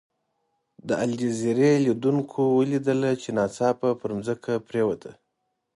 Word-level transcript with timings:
د 0.87 0.89
الجزیرې 1.05 1.71
لیدونکو 1.85 2.41
ولیدله 2.57 3.11
چې 3.21 3.29
ناڅاپه 3.37 3.89
پر 3.99 4.11
ځمکه 4.27 4.53
پرېوته. 4.67 5.11